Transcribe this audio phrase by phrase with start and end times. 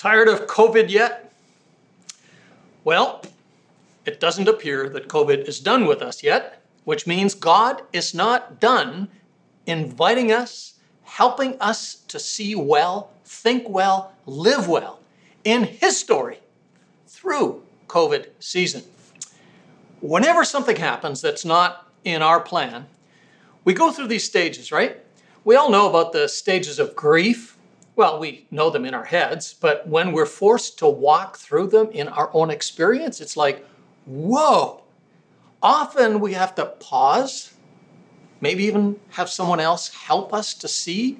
[0.00, 1.30] Tired of COVID yet?
[2.84, 3.22] Well,
[4.06, 8.58] it doesn't appear that COVID is done with us yet, which means God is not
[8.58, 9.08] done
[9.66, 15.00] inviting us, helping us to see well, think well, live well
[15.44, 16.38] in His story
[17.06, 18.84] through COVID season.
[20.00, 22.86] Whenever something happens that's not in our plan,
[23.66, 24.96] we go through these stages, right?
[25.44, 27.58] We all know about the stages of grief,
[28.00, 31.90] well, we know them in our heads, but when we're forced to walk through them
[31.90, 33.62] in our own experience, it's like,
[34.06, 34.82] whoa.
[35.62, 37.52] Often we have to pause,
[38.40, 41.18] maybe even have someone else help us to see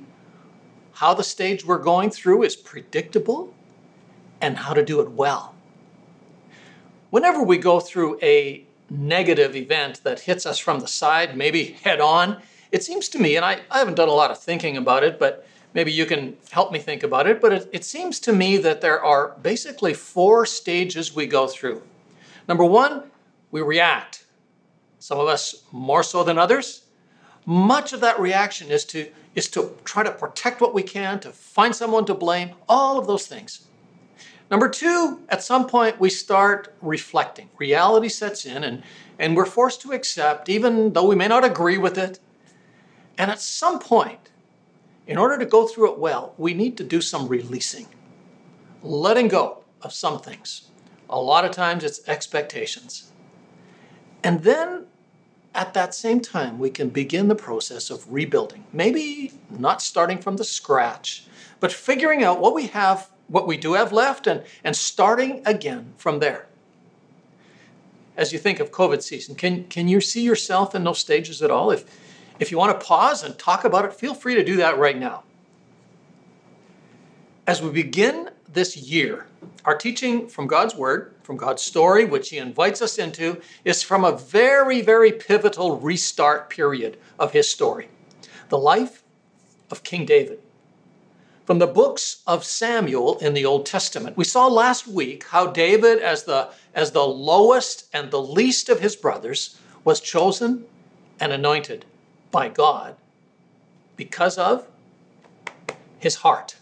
[0.92, 3.52] how the stage we're going through is predictable
[4.40, 5.54] and how to do it well.
[7.10, 12.00] Whenever we go through a negative event that hits us from the side, maybe head
[12.00, 12.40] on,
[12.72, 15.18] it seems to me, and I, I haven't done a lot of thinking about it,
[15.18, 18.56] but maybe you can help me think about it, but it, it seems to me
[18.58, 21.82] that there are basically four stages we go through.
[22.48, 23.04] Number one,
[23.50, 24.26] we react.
[24.98, 26.84] Some of us more so than others.
[27.46, 31.30] Much of that reaction is to, is to try to protect what we can, to
[31.30, 33.66] find someone to blame, all of those things.
[34.50, 37.48] Number two, at some point we start reflecting.
[37.56, 38.82] Reality sets in and,
[39.18, 42.18] and we're forced to accept, even though we may not agree with it.
[43.16, 44.29] And at some point,
[45.10, 47.88] in order to go through it well, we need to do some releasing,
[48.80, 50.68] letting go of some things.
[51.08, 53.10] A lot of times it's expectations.
[54.22, 54.86] And then
[55.52, 58.64] at that same time, we can begin the process of rebuilding.
[58.72, 61.24] Maybe not starting from the scratch,
[61.58, 65.92] but figuring out what we have, what we do have left, and, and starting again
[65.96, 66.46] from there.
[68.16, 71.50] As you think of COVID season, can, can you see yourself in those stages at
[71.50, 71.72] all?
[71.72, 71.84] If,
[72.40, 74.98] if you want to pause and talk about it, feel free to do that right
[74.98, 75.22] now.
[77.46, 79.26] As we begin this year,
[79.66, 84.04] our teaching from God's Word, from God's story, which He invites us into, is from
[84.04, 87.88] a very, very pivotal restart period of His story
[88.48, 89.04] the life
[89.70, 90.40] of King David.
[91.44, 96.00] From the books of Samuel in the Old Testament, we saw last week how David,
[96.00, 100.64] as the, as the lowest and the least of his brothers, was chosen
[101.20, 101.84] and anointed
[102.30, 102.96] by God
[103.96, 104.66] because of
[105.98, 106.56] his heart.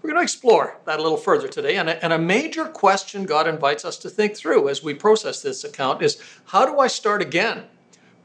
[0.00, 1.76] We're going to explore that a little further today.
[1.76, 5.40] And a, and a, major question God invites us to think through as we process
[5.40, 7.64] this account is how do I start again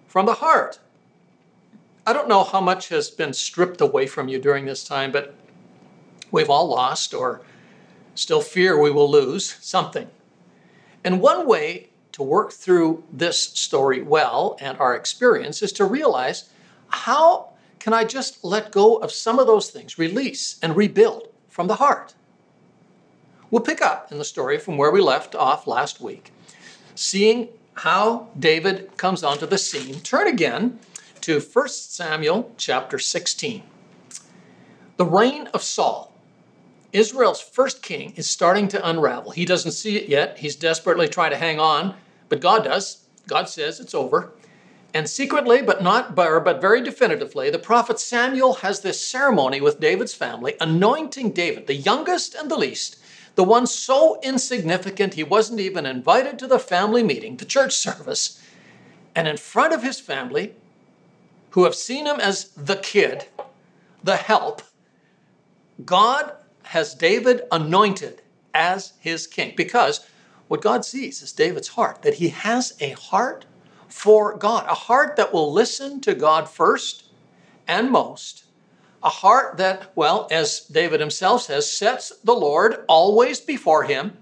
[0.07, 0.79] from the heart?
[2.05, 5.33] I don't know how much has been stripped away from you during this time, but
[6.31, 7.41] we've all lost or
[8.13, 10.09] still fear we will lose something.
[11.03, 11.88] And one way
[12.19, 16.49] to work through this story well and our experience is to realize
[16.89, 21.67] how can I just let go of some of those things, release and rebuild from
[21.67, 22.13] the heart?
[23.49, 26.33] We'll pick up in the story from where we left off last week,
[26.93, 30.01] seeing how David comes onto the scene.
[30.01, 30.77] Turn again
[31.21, 33.63] to 1 Samuel chapter 16.
[34.97, 36.13] The reign of Saul,
[36.91, 39.31] Israel's first king, is starting to unravel.
[39.31, 40.39] He doesn't see it yet.
[40.39, 41.95] He's desperately trying to hang on
[42.29, 43.05] but God does.
[43.27, 44.31] God says it's over.
[44.93, 50.15] And secretly, but not but very definitively, the prophet Samuel has this ceremony with David's
[50.15, 52.97] family, anointing David, the youngest and the least,
[53.35, 58.41] the one so insignificant he wasn't even invited to the family meeting, the church service.
[59.15, 60.55] And in front of his family,
[61.51, 63.27] who have seen him as the kid,
[64.03, 64.61] the help,
[65.85, 68.21] God has David anointed
[68.53, 70.07] as his king because
[70.49, 73.45] what God sees is David's heart, that he has a heart
[73.87, 77.05] for God, a heart that will listen to God first
[77.67, 78.45] and most,
[79.03, 84.17] a heart that, well, as David himself says, sets the Lord always before him,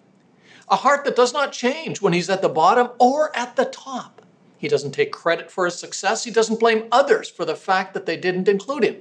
[0.70, 4.22] a heart that does not change when he's at the bottom or at the top.
[4.58, 8.06] He doesn't take credit for his success, he doesn't blame others for the fact that
[8.06, 8.98] they didn't include him.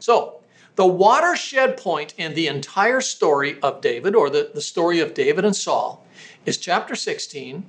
[0.00, 0.40] So,
[0.74, 5.44] the watershed point in the entire story of David, or the, the story of David
[5.44, 6.05] and Saul,
[6.46, 7.66] is chapter 16,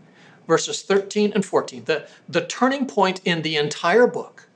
[0.48, 4.48] verses 13 and 14, the, the turning point in the entire book.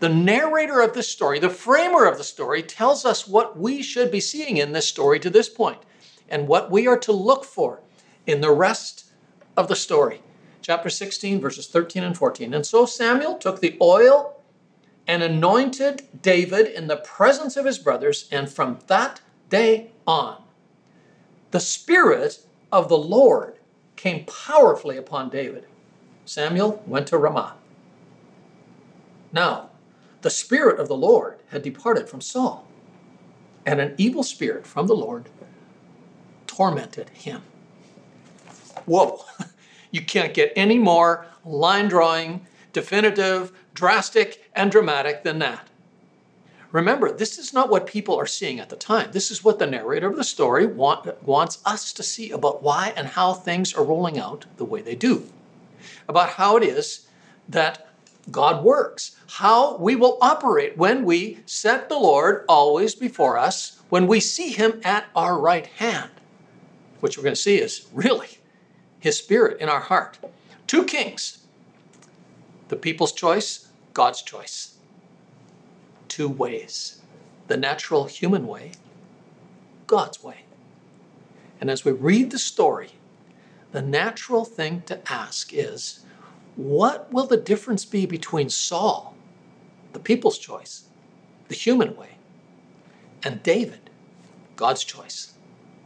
[0.00, 4.10] The narrator of this story, the framer of the story, tells us what we should
[4.10, 5.78] be seeing in this story to this point
[6.28, 7.80] and what we are to look for
[8.26, 9.04] in the rest
[9.56, 10.20] of the story.
[10.60, 12.52] Chapter 16, verses 13 and 14.
[12.52, 14.42] And so Samuel took the oil
[15.06, 20.42] and anointed David in the presence of his brothers, and from that day on,
[21.52, 22.40] the Spirit
[22.72, 23.55] of the Lord
[23.96, 25.66] came powerfully upon David.
[26.24, 27.54] Samuel went to Ramah.
[29.32, 29.70] Now,
[30.22, 32.66] the Spirit of the Lord had departed from Saul,
[33.64, 35.28] and an evil spirit from the Lord
[36.46, 37.42] tormented him.
[38.86, 39.24] Whoa,
[39.90, 45.68] you can't get any more line drawing, definitive, drastic, and dramatic than that.
[46.76, 49.08] Remember, this is not what people are seeing at the time.
[49.10, 52.92] This is what the narrator of the story want, wants us to see about why
[52.94, 55.24] and how things are rolling out the way they do,
[56.06, 57.08] about how it is
[57.48, 57.88] that
[58.30, 64.06] God works, how we will operate when we set the Lord always before us, when
[64.06, 66.10] we see Him at our right hand,
[67.00, 68.36] which we're going to see is really
[69.00, 70.18] His Spirit in our heart.
[70.66, 71.38] Two kings.
[72.68, 74.75] The people's choice, God's choice
[76.16, 77.02] two ways
[77.46, 78.72] the natural human way,
[79.86, 80.46] God's way.
[81.60, 82.92] And as we read the story,
[83.72, 86.06] the natural thing to ask is
[86.56, 89.14] what will the difference be between Saul,
[89.92, 90.86] the people's choice,
[91.48, 92.12] the human way,
[93.22, 93.90] and David,
[94.56, 95.34] God's choice,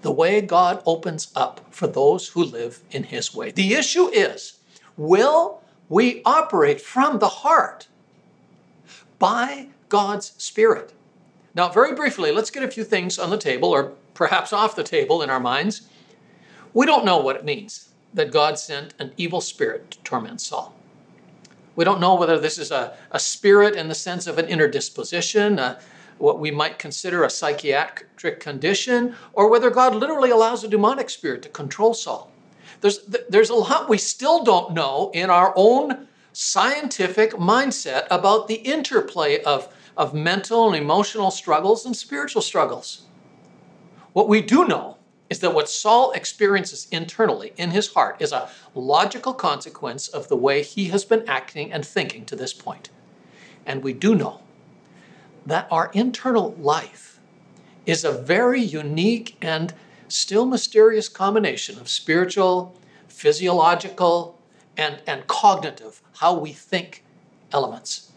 [0.02, 3.50] the way God opens up for those who live in his way?
[3.50, 4.60] The issue is
[4.96, 7.88] will we operate from the heart
[9.18, 10.94] by God's Spirit.
[11.54, 14.84] Now, very briefly, let's get a few things on the table, or perhaps off the
[14.84, 15.82] table in our minds.
[16.72, 20.74] We don't know what it means that God sent an evil spirit to torment Saul.
[21.76, 24.68] We don't know whether this is a, a spirit in the sense of an inner
[24.68, 25.80] disposition, uh,
[26.18, 31.42] what we might consider a psychiatric condition, or whether God literally allows a demonic spirit
[31.42, 32.30] to control Saul.
[32.80, 38.56] There's, there's a lot we still don't know in our own scientific mindset about the
[38.56, 43.02] interplay of of mental and emotional struggles and spiritual struggles.
[44.12, 44.96] What we do know
[45.28, 50.36] is that what Saul experiences internally in his heart is a logical consequence of the
[50.36, 52.90] way he has been acting and thinking to this point.
[53.64, 54.40] And we do know
[55.46, 57.20] that our internal life
[57.86, 59.72] is a very unique and
[60.08, 62.76] still mysterious combination of spiritual,
[63.08, 64.38] physiological,
[64.76, 67.04] and, and cognitive, how we think
[67.52, 68.09] elements.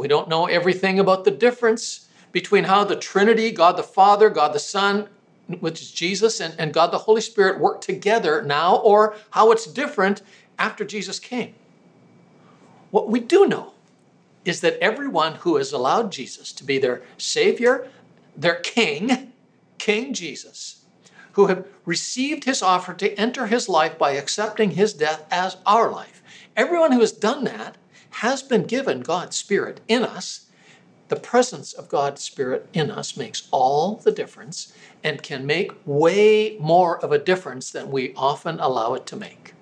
[0.00, 4.54] We don't know everything about the difference between how the Trinity, God the Father, God
[4.54, 5.10] the Son,
[5.46, 9.66] which is Jesus, and, and God the Holy Spirit work together now, or how it's
[9.66, 10.22] different
[10.58, 11.54] after Jesus came.
[12.90, 13.74] What we do know
[14.46, 17.86] is that everyone who has allowed Jesus to be their Savior,
[18.34, 19.34] their King,
[19.76, 20.82] King Jesus,
[21.32, 25.90] who have received his offer to enter his life by accepting his death as our
[25.90, 26.22] life,
[26.56, 27.76] everyone who has done that
[28.10, 30.46] has been given God's Spirit in us.
[31.08, 34.72] The presence of God's Spirit in us makes all the difference
[35.02, 39.54] and can make way more of a difference than we often allow it to make.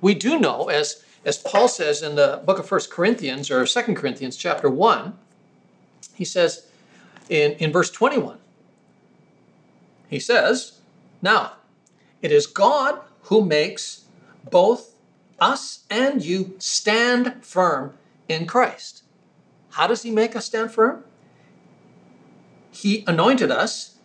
[0.00, 3.94] We do know, as, as Paul says in the book of 1 Corinthians or 2
[3.94, 5.16] Corinthians chapter 1,
[6.14, 6.68] he says
[7.28, 8.38] in, in verse 21,
[10.08, 10.80] he says,
[11.22, 11.54] Now,
[12.22, 14.04] it is God who makes
[14.50, 14.93] both
[15.40, 17.94] us and you stand firm
[18.28, 19.02] in Christ.
[19.70, 21.04] How does He make us stand firm?
[22.70, 23.96] He anointed us.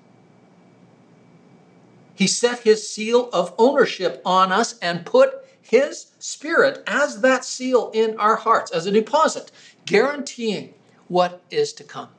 [2.15, 7.91] He set His seal of ownership on us and put His Spirit as that seal
[7.93, 9.51] in our hearts, as a deposit,
[9.85, 10.73] guaranteeing
[11.07, 12.09] what is to come.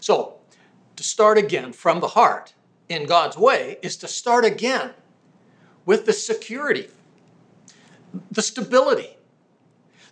[0.00, 0.36] So,
[0.96, 2.54] to start again from the heart
[2.88, 4.92] in God's way is to start again
[5.84, 6.88] with the security
[8.30, 9.16] the stability,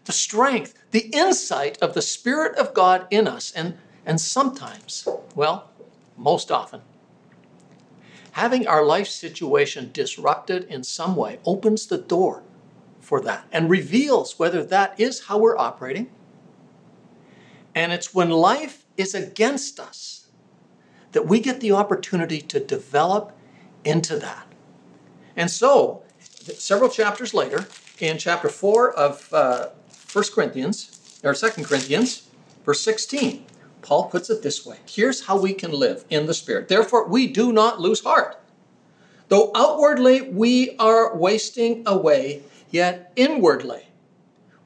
[0.05, 3.53] the strength, the insight of the Spirit of God in us.
[3.53, 5.71] And, and sometimes, well,
[6.17, 6.83] most often,
[8.33, 12.43] having our life situation disrupted in some way opens the door
[13.01, 16.11] for that and reveals whether that is how we're operating.
[17.75, 20.27] And it's when life is against us
[21.13, 23.37] that we get the opportunity to develop
[23.85, 24.47] into that.
[25.37, 26.03] And so,
[26.57, 27.67] several chapters later,
[28.09, 29.69] in chapter 4 of uh,
[30.13, 32.29] 1 Corinthians, or 2 Corinthians,
[32.65, 33.45] verse 16.
[33.83, 36.69] Paul puts it this way Here's how we can live in the Spirit.
[36.69, 38.41] Therefore, we do not lose heart.
[39.29, 43.89] Though outwardly we are wasting away, yet inwardly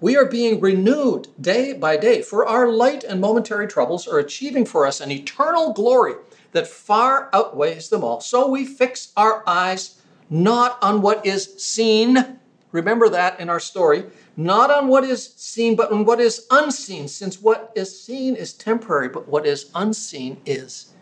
[0.00, 2.22] we are being renewed day by day.
[2.22, 6.14] For our light and momentary troubles are achieving for us an eternal glory
[6.52, 8.20] that far outweighs them all.
[8.20, 12.37] So we fix our eyes not on what is seen
[12.72, 14.04] Remember that in our story.
[14.36, 18.52] Not on what is seen, but on what is unseen, since what is seen is
[18.52, 20.92] temporary, but what is unseen is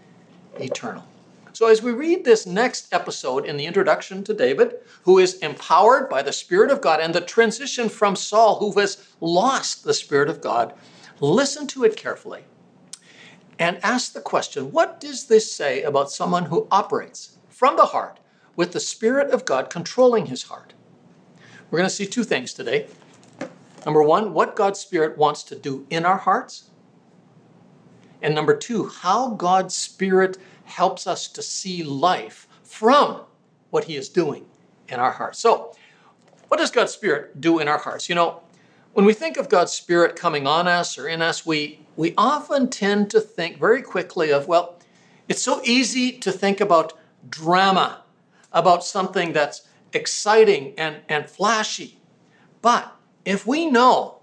[0.60, 1.04] eternal.
[1.52, 6.08] So, as we read this next episode in the introduction to David, who is empowered
[6.10, 10.28] by the Spirit of God, and the transition from Saul, who has lost the Spirit
[10.28, 10.74] of God,
[11.20, 12.44] listen to it carefully.
[13.58, 18.20] and ask the question what does this say about someone who operates from the heart
[18.54, 20.74] with the Spirit of God controlling his heart?
[21.70, 22.86] We're going to see two things today.
[23.84, 26.70] Number one, what God's Spirit wants to do in our hearts.
[28.22, 33.22] And number two, how God's Spirit helps us to see life from
[33.70, 34.46] what He is doing
[34.88, 35.38] in our hearts.
[35.38, 35.74] So,
[36.48, 38.08] what does God's Spirit do in our hearts?
[38.08, 38.40] You know,
[38.92, 42.70] when we think of God's Spirit coming on us or in us, we, we often
[42.70, 44.78] tend to think very quickly of, well,
[45.28, 46.92] it's so easy to think about
[47.28, 48.02] drama,
[48.52, 51.98] about something that's exciting and, and flashy.
[52.62, 54.20] But if we know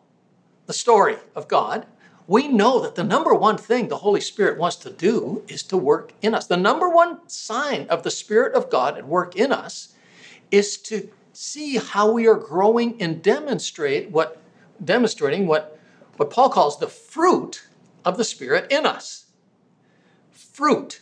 [0.65, 1.85] the story of God,
[2.25, 5.77] we know that the number one thing the Holy Spirit wants to do is to
[5.77, 6.47] work in us.
[6.47, 9.93] The number one sign of the Spirit of God at work in us
[10.49, 14.39] is to see how we are growing and demonstrate what
[14.83, 15.79] demonstrating what,
[16.17, 17.67] what Paul calls the fruit
[18.05, 19.25] of the Spirit in us.
[20.31, 21.01] Fruit.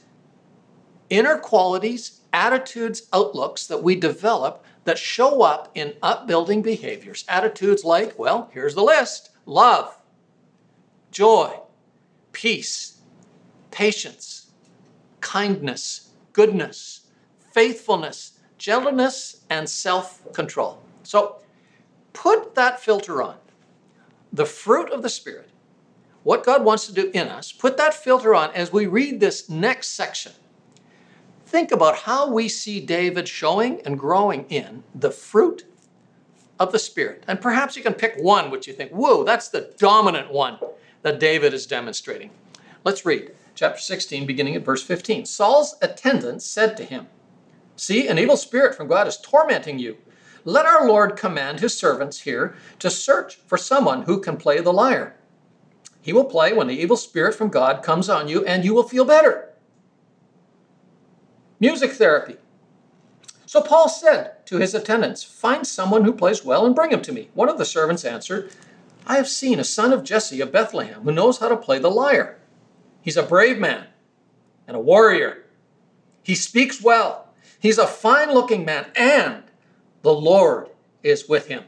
[1.10, 7.26] Inner qualities, attitudes, outlooks that we develop that show up in upbuilding behaviors.
[7.28, 9.98] Attitudes like, well, here's the list love,
[11.12, 11.60] joy,
[12.32, 13.02] peace,
[13.70, 14.52] patience,
[15.20, 17.02] kindness, goodness,
[17.52, 20.82] faithfulness, gentleness, and self control.
[21.04, 21.38] So
[22.14, 23.38] put that filter on.
[24.34, 25.50] The fruit of the Spirit,
[26.24, 29.50] what God wants to do in us, put that filter on as we read this
[29.50, 30.32] next section.
[31.51, 35.65] Think about how we see David showing and growing in the fruit
[36.58, 37.25] of the Spirit.
[37.27, 40.60] And perhaps you can pick one which you think, whoa, that's the dominant one
[41.01, 42.31] that David is demonstrating.
[42.86, 45.25] Let's read chapter 16, beginning at verse 15.
[45.25, 47.08] Saul's attendants said to him,
[47.75, 49.98] See, an evil spirit from God is tormenting you.
[50.46, 54.72] Let our Lord command his servants here to search for someone who can play the
[54.72, 55.17] lyre.
[56.01, 58.88] He will play when the evil spirit from God comes on you, and you will
[58.88, 59.50] feel better.
[61.62, 62.38] Music therapy.
[63.46, 67.12] So Paul said to his attendants, Find someone who plays well and bring him to
[67.12, 67.30] me.
[67.36, 68.51] One of the servants answered,
[69.06, 71.91] I have seen a son of Jesse of Bethlehem who knows how to play the
[71.91, 72.39] lyre.
[73.03, 73.86] He's a brave man
[74.68, 75.44] and a warrior.
[76.24, 77.27] He speaks well.
[77.60, 79.44] He's a fine looking man, and
[80.01, 80.70] the Lord
[81.03, 81.65] is with him.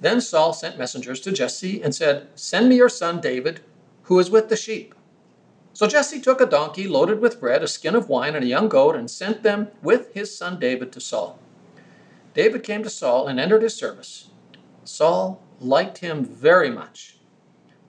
[0.00, 3.60] Then Saul sent messengers to Jesse and said, Send me your son David,
[4.02, 4.95] who is with the sheep.
[5.76, 8.66] So Jesse took a donkey loaded with bread, a skin of wine, and a young
[8.66, 11.38] goat, and sent them with his son David to Saul.
[12.32, 14.30] David came to Saul and entered his service.
[14.84, 17.18] Saul liked him very much.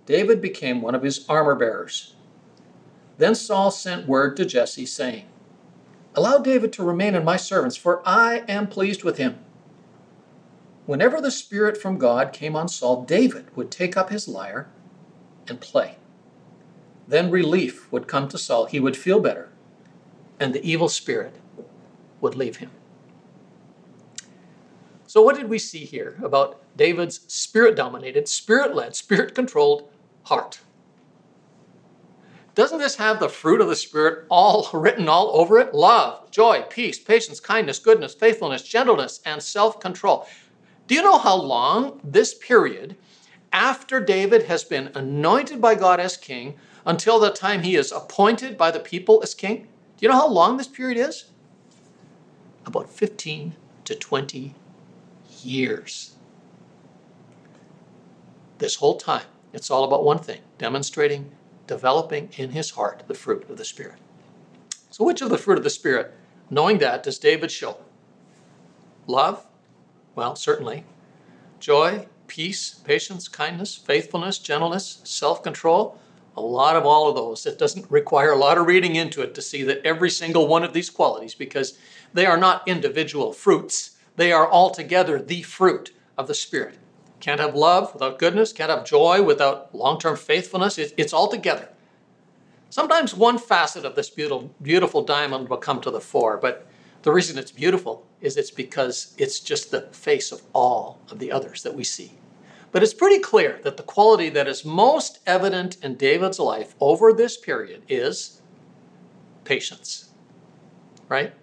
[0.06, 2.14] David became one of his armor bearers.
[3.20, 5.24] Then Saul sent word to Jesse, saying,
[6.14, 9.40] Allow David to remain in my servants, for I am pleased with him.
[10.88, 14.68] Whenever the Spirit from God came on Saul, David would take up his lyre
[15.48, 15.96] and play.
[17.08, 18.66] Then relief would come to Saul.
[18.66, 19.50] He would feel better,
[20.40, 21.36] and the evil spirit
[22.20, 22.72] would leave him.
[25.08, 29.90] So, what did we see here about David's spirit dominated, spirit led, spirit controlled
[30.24, 30.60] heart?
[32.58, 35.76] Doesn't this have the fruit of the Spirit all written all over it?
[35.76, 40.28] Love, joy, peace, patience, kindness, goodness, faithfulness, gentleness, and self control.
[40.88, 42.98] Do you know how long this period
[43.54, 46.56] after David has been anointed by God as king
[46.88, 49.68] until the time he is appointed by the people as king?
[49.98, 51.26] Do you know how long this period is?
[52.66, 54.56] About 15 to 20
[55.44, 56.16] years.
[58.58, 61.30] This whole time, it's all about one thing demonstrating,
[61.68, 63.98] developing in his heart the fruit of the Spirit.
[64.90, 66.14] So, which of the fruit of the Spirit,
[66.50, 67.78] knowing that, does David show?
[69.06, 69.46] Love?
[70.16, 70.86] Well, certainly.
[71.60, 76.00] Joy, peace, patience, kindness, faithfulness, gentleness, self control.
[76.38, 77.48] A lot of all of those.
[77.48, 80.64] It doesn't require a lot of reading into it to see that every single one
[80.64, 81.80] of these qualities, because
[82.14, 86.78] they are not individual fruits, they are altogether the fruit of the Spirit.
[87.20, 90.78] Can't have love without goodness, can't have joy without long term faithfulness.
[90.78, 91.70] It's all together.
[92.70, 96.68] Sometimes one facet of this beautiful, beautiful diamond will come to the fore, but
[97.02, 101.32] the reason it's beautiful is it's because it's just the face of all of the
[101.32, 102.12] others that we see.
[102.72, 107.14] But it's pretty clear that the quality that is most evident in David's life over
[107.14, 108.42] this period is
[109.46, 110.10] patience,
[111.08, 111.34] right?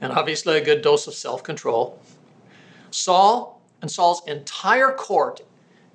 [0.00, 2.00] And obviously a good dose of self control.
[2.90, 5.42] Saul and Saul's entire court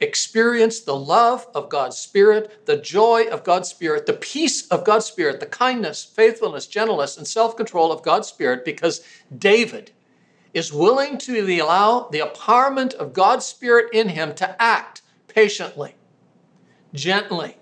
[0.01, 5.05] experienced the love of God's Spirit, the joy of God's Spirit, the peace of God's
[5.05, 9.91] Spirit, the kindness, faithfulness, gentleness, and self control of God's Spirit because David
[10.53, 15.95] is willing to allow the empowerment of God's Spirit in him to act patiently,
[16.93, 17.57] gently,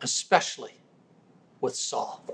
[0.00, 0.74] especially
[1.60, 2.24] with Saul.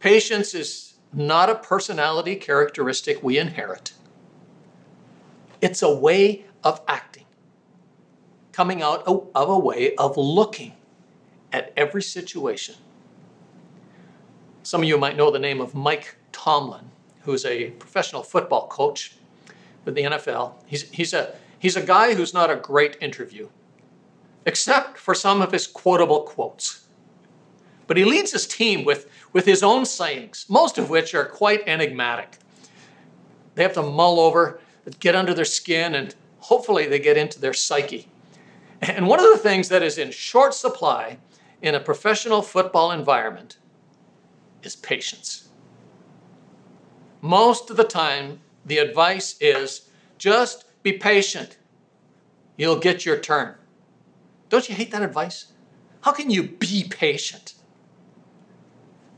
[0.00, 3.92] Patience is not a personality characteristic we inherit,
[5.60, 7.26] it's a way of acting,
[8.52, 10.74] coming out of a way of looking
[11.52, 12.76] at every situation.
[14.62, 16.90] Some of you might know the name of Mike Tomlin,
[17.20, 19.14] who's a professional football coach
[19.84, 20.54] with the NFL.
[20.66, 23.48] He's, he's, a, he's a guy who's not a great interview,
[24.46, 26.86] except for some of his quotable quotes.
[27.86, 31.62] But he leads his team with, with his own sayings, most of which are quite
[31.66, 32.38] enigmatic.
[33.54, 34.60] They have to mull over,
[35.00, 38.08] get under their skin, and hopefully they get into their psyche.
[38.80, 41.18] And one of the things that is in short supply
[41.60, 43.58] in a professional football environment
[44.62, 45.49] is patience.
[47.20, 51.58] Most of the time, the advice is just be patient.
[52.56, 53.54] You'll get your turn.
[54.48, 55.52] Don't you hate that advice?
[56.02, 57.54] How can you be patient?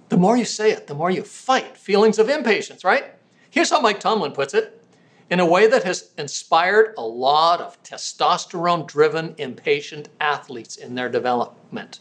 [0.08, 3.14] The more you say it, the more you fight feelings of impatience, right?
[3.50, 4.82] Here's how Mike Tomlin puts it
[5.30, 11.08] in a way that has inspired a lot of testosterone driven, impatient athletes in their
[11.08, 12.00] development.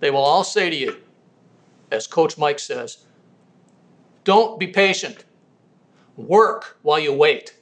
[0.00, 0.96] They will all say to you,
[1.90, 3.04] as Coach Mike says,
[4.24, 5.24] don't be patient.
[6.16, 7.56] Work while you wait.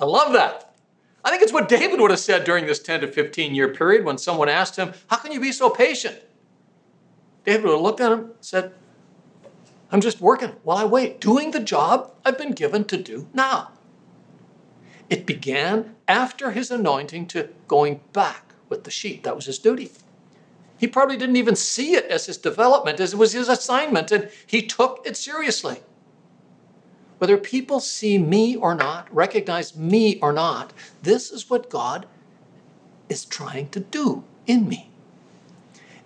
[0.00, 0.74] I love that.
[1.24, 4.04] I think it's what David would have said during this 10 to 15 year period
[4.04, 6.18] when someone asked him, How can you be so patient?
[7.44, 8.72] David would have looked at him and said,
[9.90, 13.72] I'm just working while I wait, doing the job I've been given to do now.
[15.10, 19.24] It began after his anointing to going back with the sheep.
[19.24, 19.92] That was his duty.
[20.82, 24.28] He probably didn't even see it as his development, as it was his assignment, and
[24.48, 25.80] he took it seriously.
[27.18, 32.06] Whether people see me or not, recognize me or not, this is what God
[33.08, 34.90] is trying to do in me.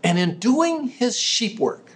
[0.04, 1.92] And in doing his sheep work,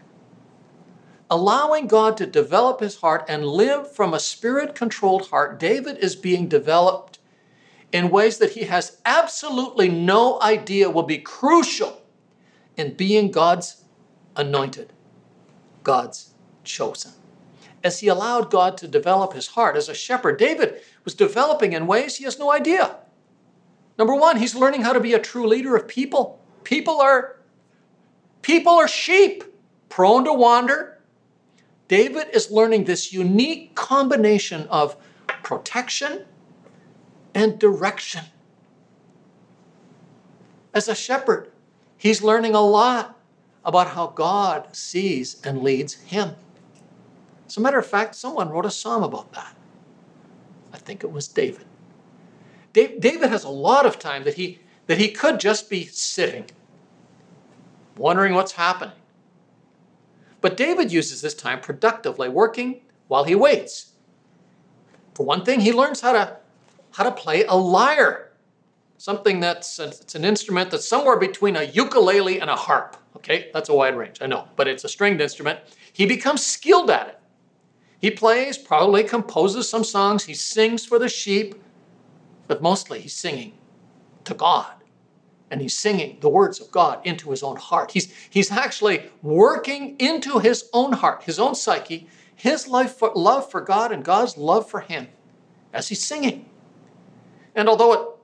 [1.31, 6.17] allowing God to develop his heart and live from a spirit controlled heart, David is
[6.17, 7.19] being developed
[7.93, 12.00] in ways that he has absolutely no idea will be crucial
[12.76, 13.85] in being God's
[14.37, 14.93] anointed,
[15.83, 17.13] God's chosen.
[17.83, 21.87] As he allowed God to develop his heart as a shepherd, David was developing in
[21.87, 22.97] ways he has no idea.
[23.99, 26.41] Number one, he's learning how to be a true leader of people.
[26.65, 27.37] People are
[28.43, 29.45] people are sheep,
[29.89, 30.99] prone to wander.
[31.89, 34.97] David is learning this unique combination of
[35.43, 36.25] protection
[37.35, 38.25] and direction.
[40.73, 41.50] As a shepherd,
[42.00, 43.19] He's learning a lot
[43.63, 46.34] about how God sees and leads him.
[47.47, 49.54] As a matter of fact, someone wrote a psalm about that.
[50.73, 51.67] I think it was David.
[52.73, 56.47] David has a lot of time that he, that he could just be sitting,
[57.99, 58.97] wondering what's happening.
[60.41, 63.93] But David uses this time productively, working while he waits.
[65.15, 66.39] For one thing, he learns how to,
[66.93, 68.29] how to play a lyre
[69.00, 72.99] something that's it's an instrument that's somewhere between a ukulele and a harp.
[73.17, 75.58] Okay, that's a wide range, I know, but it's a stringed instrument.
[75.93, 77.19] He becomes skilled at it.
[77.99, 81.54] He plays, probably composes some songs, he sings for the sheep,
[82.47, 83.54] but mostly he's singing
[84.25, 84.73] to God.
[85.50, 87.91] And he's singing the words of God into his own heart.
[87.91, 93.50] He's, he's actually working into his own heart, his own psyche, his life for, love
[93.50, 95.08] for God and God's love for him
[95.73, 96.49] as he's singing.
[97.54, 98.20] And although it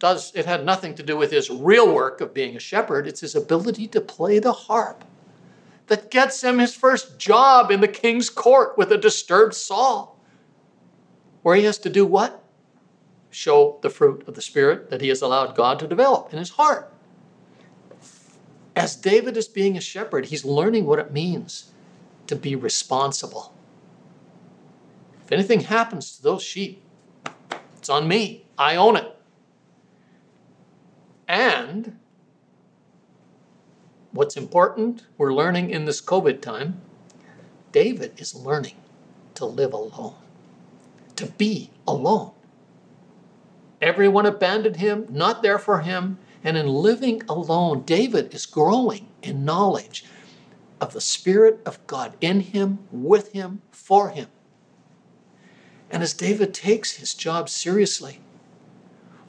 [0.00, 3.20] does it had nothing to do with his real work of being a shepherd it's
[3.20, 5.04] his ability to play the harp
[5.86, 10.18] that gets him his first job in the king's court with a disturbed Saul
[11.42, 12.44] where he has to do what?
[13.30, 16.50] Show the fruit of the spirit that he has allowed God to develop in his
[16.50, 16.92] heart.
[18.76, 21.72] As David is being a shepherd he's learning what it means
[22.26, 23.52] to be responsible.
[25.24, 26.82] If anything happens to those sheep
[27.76, 28.46] it's on me.
[28.56, 29.16] I own it
[31.30, 31.96] and
[34.10, 36.80] what's important, we're learning in this COVID time,
[37.70, 38.74] David is learning
[39.34, 40.16] to live alone,
[41.14, 42.32] to be alone.
[43.80, 46.18] Everyone abandoned him, not there for him.
[46.42, 50.04] And in living alone, David is growing in knowledge
[50.80, 54.26] of the Spirit of God in him, with him, for him.
[55.90, 58.18] And as David takes his job seriously,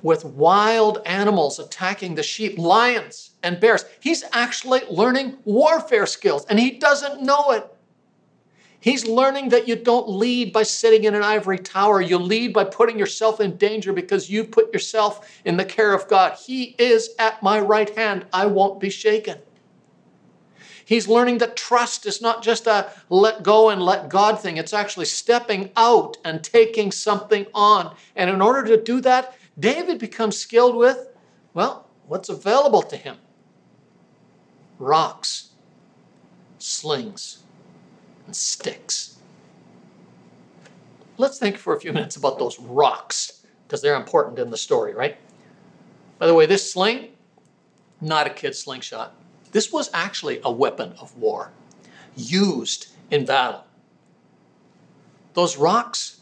[0.04, 3.86] with wild animals attacking the sheep, lions and bears.
[4.00, 7.68] He's actually learning warfare skills and he doesn't know it.
[8.80, 12.02] He's learning that you don't lead by sitting in an ivory tower.
[12.02, 16.08] You lead by putting yourself in danger because you've put yourself in the care of
[16.08, 16.34] God.
[16.34, 18.26] He is at my right hand.
[18.34, 19.38] I won't be shaken.
[20.84, 24.74] He's learning that trust is not just a let go and let God thing, it's
[24.74, 27.96] actually stepping out and taking something on.
[28.16, 31.08] And in order to do that, David becomes skilled with,
[31.54, 33.18] well, what's available to him
[34.80, 35.52] rocks,
[36.58, 37.44] slings,
[38.26, 39.18] and sticks.
[41.18, 44.96] Let's think for a few minutes about those rocks, because they're important in the story,
[44.96, 45.18] right?
[46.18, 47.10] By the way, this sling,
[48.02, 49.14] not a kid's slingshot.
[49.52, 51.52] This was actually a weapon of war,
[52.16, 53.66] used in battle.
[55.36, 56.22] Those rocks,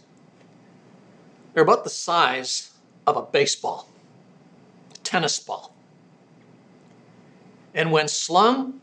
[1.54, 2.72] they're about the size
[3.06, 3.90] of a baseball,
[5.04, 5.74] tennis ball.
[7.74, 8.82] And when slung,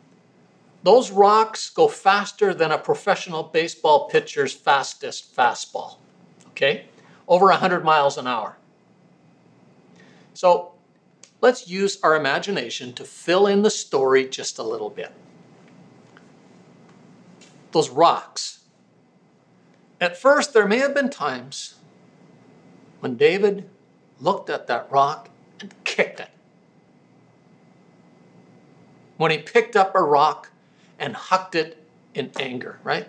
[0.83, 5.97] those rocks go faster than a professional baseball pitcher's fastest fastball.
[6.49, 6.87] Okay?
[7.27, 8.57] Over 100 miles an hour.
[10.35, 10.73] So
[11.41, 15.13] let's use our imagination to fill in the story just a little bit.
[17.73, 18.61] Those rocks.
[20.01, 21.75] At first, there may have been times
[23.01, 23.69] when David
[24.21, 25.29] looked at that rock
[25.61, 26.31] and kicked it.
[29.17, 30.51] When he picked up a rock
[30.99, 31.83] and hucked it
[32.15, 33.09] in anger, right?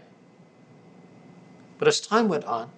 [1.77, 2.69] But as time went on,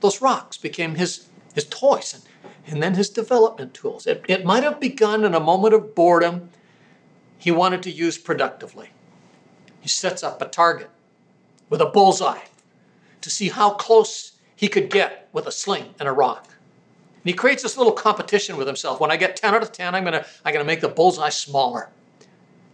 [0.00, 2.22] those rocks became his, his toys and,
[2.66, 4.06] and then his development tools.
[4.06, 6.50] It, it might have begun in a moment of boredom
[7.38, 8.90] he wanted to use productively.
[9.80, 10.90] He sets up a target
[11.70, 12.42] with a bullseye
[13.20, 16.48] to see how close he could get with a sling and a rock.
[17.18, 19.00] And he creates this little competition with himself.
[19.00, 20.88] When I get 10 out of 10, I'm going to I'm going to make the
[20.88, 21.90] bullseye smaller.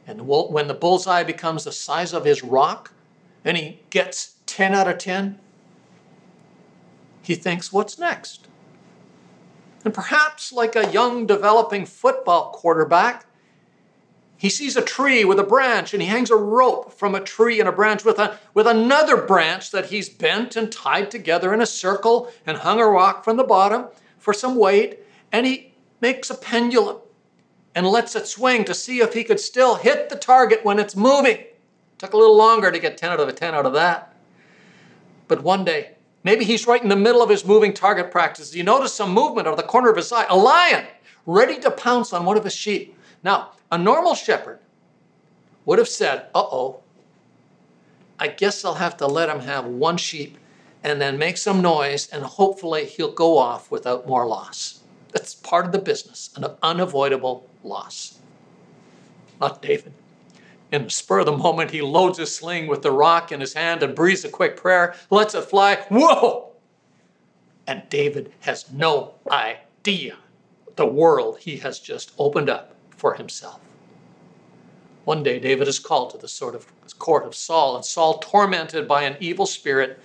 [0.07, 2.93] And when the bullseye becomes the size of his rock,
[3.45, 5.39] and he gets 10 out of 10,
[7.23, 8.47] he thinks, what's next?
[9.85, 13.27] And perhaps, like a young developing football quarterback,
[14.37, 17.61] he sees a tree with a branch and he hangs a rope from a tree
[17.61, 21.61] and a branch with, a, with another branch that he's bent and tied together in
[21.61, 23.87] a circle and hung a rock from the bottom
[24.25, 25.01] for some weight.
[25.31, 26.99] And he makes a pendulum
[27.75, 30.97] and lets it swing to see if he could still hit the target when it's
[30.97, 31.45] moving.
[31.99, 34.15] Took a little longer to get 10 out of a 10 out of that.
[35.29, 38.55] But one day, maybe he's right in the middle of his moving target practice.
[38.55, 40.27] You notice some movement out of the corner of his eye.
[40.29, 40.87] A lion
[41.27, 42.97] ready to pounce on one of his sheep.
[43.23, 44.59] Now, a normal shepherd
[45.65, 46.81] would have said, uh oh,
[48.19, 50.39] I guess I'll have to let him have one sheep
[50.85, 54.81] and then make some noise, and hopefully he'll go off without more loss.
[55.13, 58.19] That's part of the business, an unavoidable loss.
[59.41, 59.95] Not David.
[60.71, 63.55] In the spur of the moment, he loads his sling with the rock in his
[63.55, 65.77] hand and breathes a quick prayer, lets it fly.
[65.89, 66.53] Whoa!
[67.67, 70.19] And David has no idea
[70.77, 73.61] the world he has just opened up for himself.
[75.05, 76.67] One day, David is called to the sort of
[76.99, 79.99] court of Saul, and Saul, tormented by an evil spirit,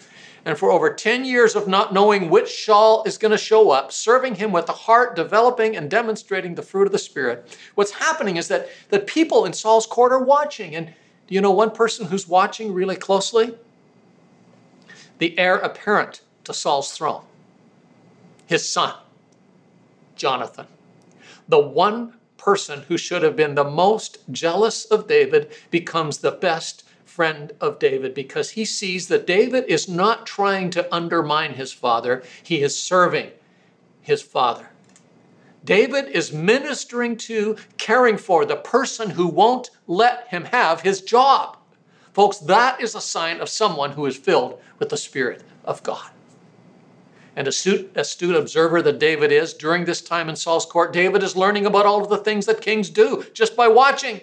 [0.50, 3.92] and for over 10 years of not knowing which Saul is going to show up,
[3.92, 7.56] serving him with the heart, developing and demonstrating the fruit of the Spirit.
[7.76, 10.76] What's happening is that, that people in Saul's court are watching.
[10.76, 13.56] And do you know one person who's watching really closely?
[15.20, 17.22] The heir apparent to Saul's throne,
[18.48, 18.96] his son,
[20.16, 20.66] Jonathan.
[21.48, 26.89] The one person who should have been the most jealous of David becomes the best
[27.10, 32.24] friend of David because he sees that David is not trying to undermine his father,
[32.44, 33.32] he is serving
[34.02, 34.70] his father.
[35.66, 41.58] David is ministering to, caring for the person who won't let him have his job.
[42.14, 46.12] Folks, that is a sign of someone who is filled with the Spirit of God.
[47.36, 51.36] And astute, astute observer that David is, during this time in Saul's court, David is
[51.36, 54.22] learning about all of the things that kings do just by watching.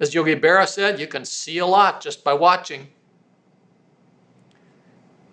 [0.00, 2.88] As Yogi Berra said, you can see a lot just by watching.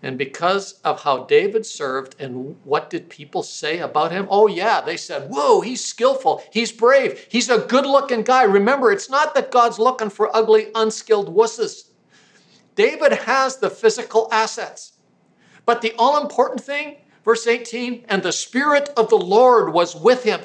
[0.03, 4.27] And because of how David served and what did people say about him?
[4.29, 8.43] Oh, yeah, they said, Whoa, he's skillful, he's brave, he's a good looking guy.
[8.43, 11.89] Remember, it's not that God's looking for ugly, unskilled wusses.
[12.75, 14.93] David has the physical assets.
[15.65, 20.23] But the all important thing, verse 18, and the Spirit of the Lord was with
[20.23, 20.41] him.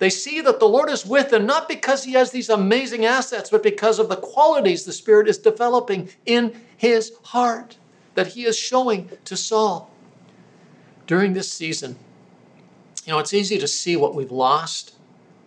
[0.00, 3.50] They see that the Lord is with them, not because he has these amazing assets,
[3.50, 7.76] but because of the qualities the Spirit is developing in his heart
[8.14, 9.90] that he is showing to Saul.
[11.06, 11.96] During this season,
[13.04, 14.94] you know, it's easy to see what we've lost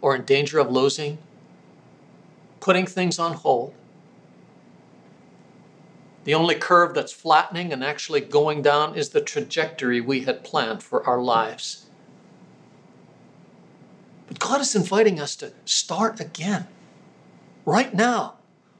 [0.02, 1.18] or in danger of losing,
[2.60, 3.74] putting things on hold.
[6.26, 10.84] The only curve that's flattening and actually going down is the trajectory we had planned
[10.84, 11.88] for our lives.
[14.54, 16.68] God is inviting us to start again,
[17.66, 18.36] right now,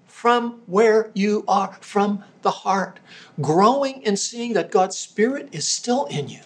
[0.06, 3.00] from where you are, from the heart.
[3.42, 6.42] Growing and seeing that God's Spirit is still in you.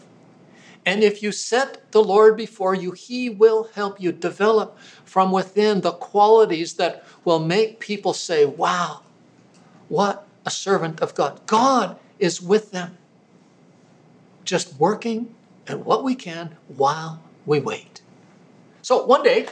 [0.85, 5.81] And if you set the Lord before you, He will help you develop from within
[5.81, 9.01] the qualities that will make people say, Wow,
[9.89, 11.45] what a servant of God.
[11.47, 12.97] God is with them,
[14.45, 15.35] just working
[15.67, 17.96] at what we can while we wait.
[18.87, 19.45] So one day,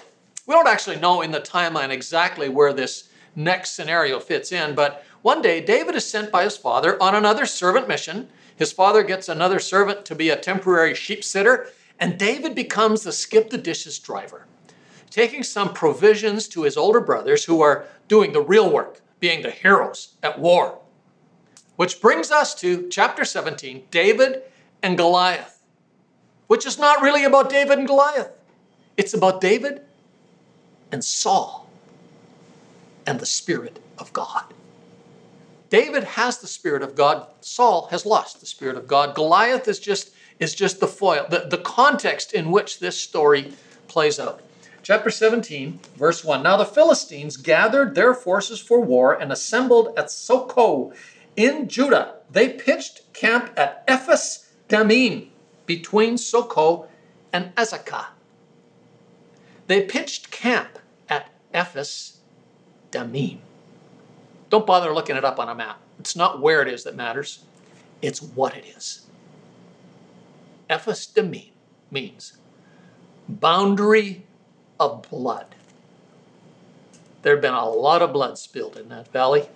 [0.48, 5.04] we don't actually know in the timeline exactly where this next scenario fits in, but
[5.24, 9.28] one day David is sent by his father on another servant mission his father gets
[9.28, 11.68] another servant to be a temporary sheep sitter,
[12.00, 14.48] and David becomes the SkipTheDishes driver,
[15.10, 19.52] taking some provisions to his older brothers who are doing the real work, being the
[19.52, 20.80] heroes at war.
[21.76, 24.44] Which brings us to chapter 17 David
[24.82, 25.62] and Goliath,
[26.48, 28.32] which is not really about David and Goliath.
[28.98, 29.82] It's about David
[30.92, 31.70] and Saul
[33.06, 34.46] and the Spirit of God.
[35.70, 37.28] David has the Spirit of God.
[37.42, 39.16] Saul has lost the Spirit of God.
[39.16, 43.54] Goliath is just, is just the foil, the, the context in which this story
[43.88, 44.42] plays out.
[44.84, 46.44] Chapter 17, verse 1.
[46.44, 50.94] Now the Philistines gathered their forces for war and assembled at Socoh
[51.36, 52.16] in Judah.
[52.30, 55.30] They pitched camp at Ephes Dammim
[55.66, 56.88] between Socoh
[57.34, 58.06] and Azekah.
[59.68, 62.20] They pitched camp at Ephes
[62.92, 63.40] Dammim.
[64.50, 65.80] Don't bother looking it up on a map.
[66.00, 67.46] It's not where it is that matters,
[68.02, 69.08] it's what it is.
[70.70, 71.52] Ephes Dammim
[71.90, 72.38] means
[73.28, 74.24] boundary
[74.80, 75.56] of blood.
[77.22, 79.50] There had been a lot of blood spilled in that valley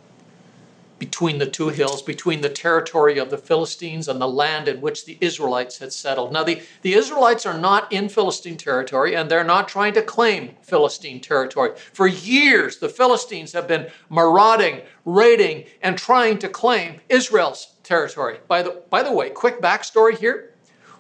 [0.99, 5.05] between the two hills, between the territory of the Philistines and the land in which
[5.05, 6.33] the Israelites had settled.
[6.33, 10.55] Now, the, the Israelites are not in Philistine territory and they're not trying to claim
[10.61, 11.71] Philistine territory.
[11.93, 18.39] For years, the Philistines have been marauding, raiding, and trying to claim Israel's territory.
[18.47, 20.53] By the, by the way, quick backstory here.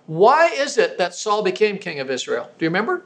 [0.07, 2.49] Why is it that Saul became king of Israel?
[2.57, 3.05] Do you remember?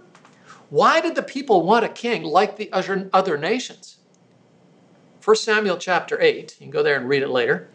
[0.70, 3.98] Why did the people want a king like the other nations?
[5.24, 7.70] 1 Samuel chapter 8, you can go there and read it later.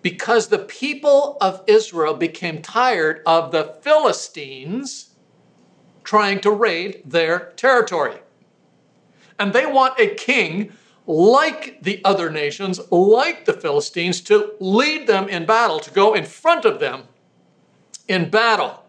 [0.00, 5.10] Because the people of Israel became tired of the Philistines
[6.04, 8.18] trying to raid their territory.
[9.40, 10.72] And they want a king
[11.06, 16.24] like the other nations, like the Philistines, to lead them in battle, to go in
[16.24, 17.04] front of them
[18.06, 18.84] in battle.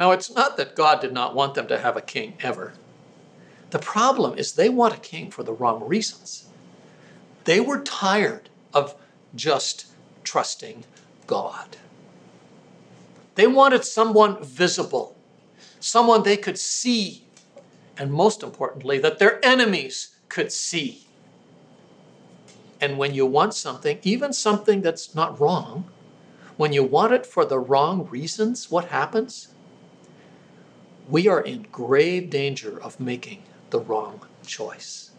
[0.00, 2.72] Now, it's not that God did not want them to have a king ever.
[3.70, 6.46] The problem is they want a king for the wrong reasons.
[7.44, 8.94] They were tired of
[9.34, 9.86] just
[10.22, 10.84] trusting
[11.26, 11.76] God.
[13.34, 15.16] They wanted someone visible,
[15.80, 17.24] someone they could see,
[17.98, 21.06] and most importantly, that their enemies could see.
[22.80, 25.84] And when you want something, even something that's not wrong,
[26.56, 29.48] when you want it for the wrong reasons, what happens?
[31.08, 35.10] We are in grave danger of making the wrong choice.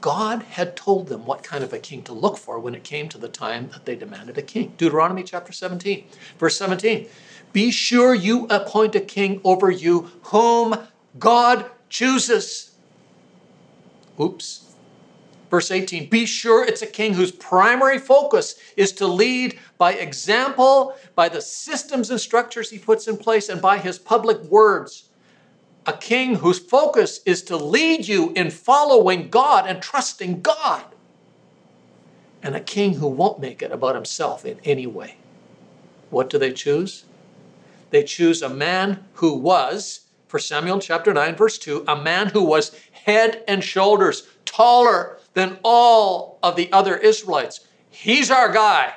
[0.00, 3.08] God had told them what kind of a king to look for when it came
[3.08, 4.74] to the time that they demanded a king.
[4.76, 6.04] Deuteronomy chapter 17,
[6.38, 7.08] verse 17.
[7.52, 10.76] Be sure you appoint a king over you whom
[11.18, 12.72] God chooses.
[14.20, 14.62] Oops.
[15.50, 20.94] Verse 18 Be sure it's a king whose primary focus is to lead by example,
[21.14, 25.05] by the systems and structures he puts in place, and by his public words
[25.86, 30.84] a king whose focus is to lead you in following God and trusting God,
[32.42, 35.16] and a king who won't make it about himself in any way.
[36.10, 37.04] What do they choose?
[37.90, 42.42] They choose a man who was, for Samuel chapter 9, verse 2, a man who
[42.42, 47.66] was head and shoulders taller than all of the other Israelites.
[47.90, 48.94] He's our guy.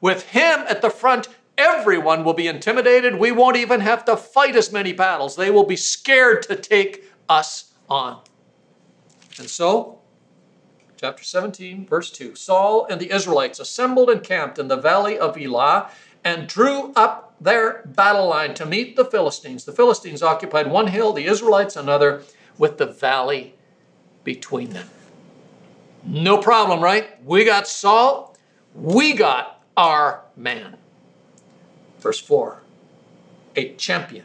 [0.00, 1.28] With him at the front,
[1.60, 3.16] Everyone will be intimidated.
[3.16, 5.36] We won't even have to fight as many battles.
[5.36, 8.22] They will be scared to take us on.
[9.38, 9.98] And so,
[10.96, 15.36] chapter 17, verse 2 Saul and the Israelites assembled and camped in the valley of
[15.36, 15.90] Elah
[16.24, 19.66] and drew up their battle line to meet the Philistines.
[19.66, 22.22] The Philistines occupied one hill, the Israelites another,
[22.56, 23.54] with the valley
[24.24, 24.88] between them.
[26.06, 27.22] No problem, right?
[27.22, 28.34] We got Saul,
[28.74, 30.79] we got our man.
[32.00, 32.62] Verse 4
[33.56, 34.24] A champion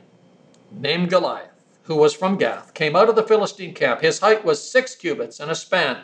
[0.72, 1.52] named Goliath,
[1.84, 4.02] who was from Gath, came out of the Philistine camp.
[4.02, 5.98] His height was six cubits and a span.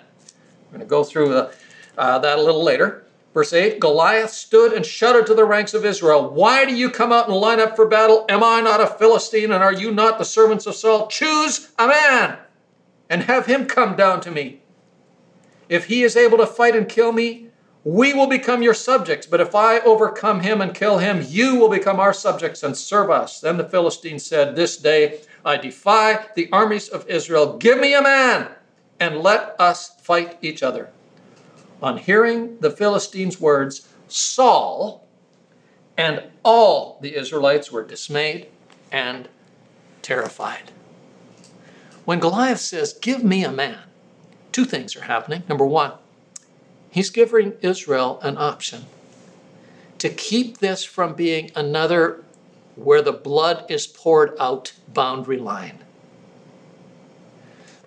[0.65, 1.53] We're going to go through the,
[1.97, 3.05] uh, that a little later.
[3.33, 7.11] Verse 8 Goliath stood and shouted to the ranks of Israel, Why do you come
[7.11, 8.25] out and line up for battle?
[8.27, 11.07] Am I not a Philistine, and are you not the servants of Saul?
[11.07, 12.37] Choose a man
[13.09, 14.61] and have him come down to me.
[15.69, 17.50] if he is able to fight and kill me,
[17.83, 19.25] we will become your subjects.
[19.25, 23.09] But if I overcome him and kill him, you will become our subjects and serve
[23.09, 23.39] us.
[23.39, 27.57] Then the Philistines said, This day I defy the armies of Israel.
[27.57, 28.51] Give me a man
[28.99, 30.89] and let us fight each other.
[31.81, 35.07] On hearing the Philistines' words, Saul
[35.97, 38.47] and all the Israelites were dismayed
[38.91, 39.27] and
[40.03, 40.71] terrified.
[42.05, 43.79] When Goliath says, Give me a man,
[44.51, 45.43] two things are happening.
[45.49, 45.93] Number one,
[46.91, 48.85] he's giving Israel an option
[49.97, 52.23] to keep this from being another
[52.75, 55.79] where the blood is poured out boundary line.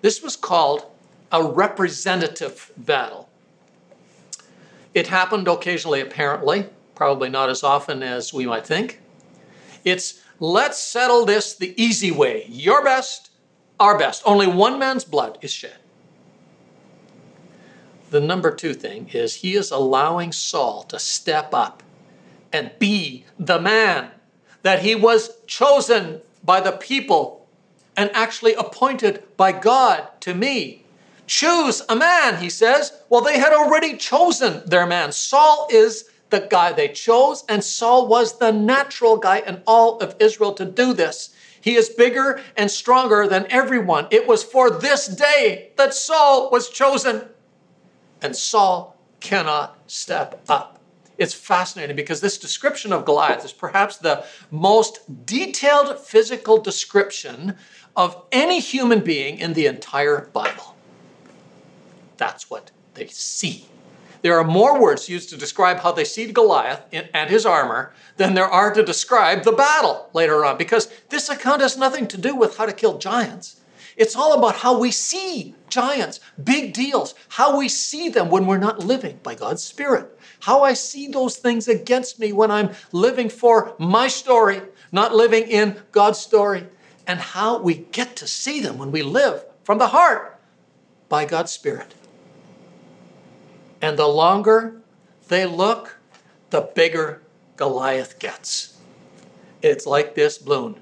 [0.01, 0.85] This was called
[1.31, 3.29] a representative battle.
[4.93, 9.01] It happened occasionally, apparently, probably not as often as we might think.
[9.83, 12.45] It's let's settle this the easy way.
[12.47, 13.29] Your best,
[13.79, 14.23] our best.
[14.25, 15.77] Only one man's blood is shed.
[18.09, 21.83] The number two thing is he is allowing Saul to step up
[22.53, 24.11] and be the man
[24.61, 27.47] that he was chosen by the people
[27.97, 30.85] and actually appointed by God to me.
[31.27, 32.93] Choose a man, he says.
[33.09, 35.11] Well, they had already chosen their man.
[35.11, 40.15] Saul is the guy they chose, and Saul was the natural guy in all of
[40.19, 41.33] Israel to do this.
[41.61, 44.07] He is bigger and stronger than everyone.
[44.11, 47.23] It was for this day that Saul was chosen,
[48.21, 50.79] and Saul cannot step up.
[51.17, 57.55] It's fascinating because this description of Goliath is perhaps the most detailed physical description
[57.95, 60.75] of any human being in the entire Bible.
[62.17, 63.67] That's what they see.
[64.21, 68.33] There are more words used to describe how they see Goliath and his armor than
[68.33, 72.35] there are to describe the battle later on, because this account has nothing to do
[72.35, 73.61] with how to kill giants.
[73.97, 78.57] It's all about how we see giants, big deals, how we see them when we're
[78.57, 83.29] not living by God's Spirit, how I see those things against me when I'm living
[83.29, 86.67] for my story, not living in God's story,
[87.07, 90.39] and how we get to see them when we live from the heart
[91.07, 91.93] by God's Spirit.
[93.81, 94.81] And the longer
[95.27, 95.97] they look,
[96.49, 97.21] the bigger
[97.55, 98.77] Goliath gets.
[99.61, 100.75] It's like this balloon.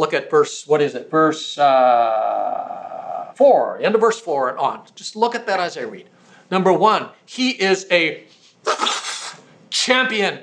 [0.00, 1.10] Look at verse, what is it?
[1.10, 4.82] Verse uh, 4, end of verse 4 and on.
[4.94, 6.08] Just look at that as I read.
[6.50, 8.24] Number one, he is a
[9.68, 10.38] champion.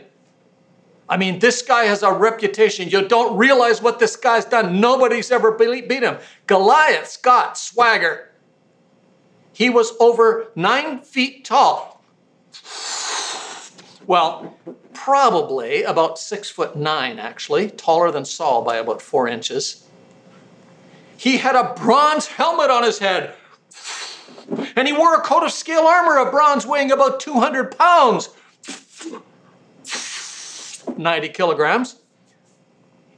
[1.10, 2.88] I mean, this guy has a reputation.
[2.88, 4.80] You don't realize what this guy's done.
[4.80, 6.20] Nobody's ever beat him.
[6.46, 8.30] Goliath's got swagger.
[9.54, 12.04] He was over nine feet tall.
[14.06, 14.56] Well,
[15.04, 19.88] probably about six foot nine, actually, taller than Saul by about four inches.
[21.18, 23.34] He had a bronze helmet on his head.
[24.76, 28.30] And he wore a coat of scale armor of bronze weighing about 200 pounds,
[30.98, 31.98] 90 kilograms.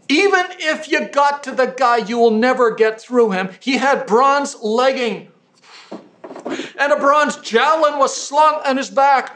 [0.08, 3.50] Even if you got to the guy, you will never get through him.
[3.60, 5.32] He had bronze legging
[6.80, 9.36] and a bronze javelin was slung on his back.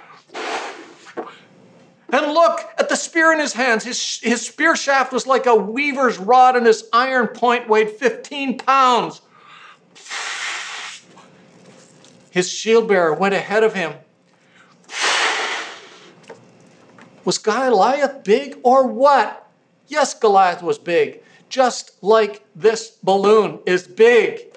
[2.14, 3.84] And look at the spear in his hands.
[3.84, 8.60] His, his spear shaft was like a weaver's rod, and his iron point weighed 15
[8.60, 9.22] pounds.
[12.30, 13.96] His shield bearer went ahead of him.
[17.26, 19.50] Was Goliath big or what?
[19.88, 24.56] Yes, Goliath was big, just like this balloon is big.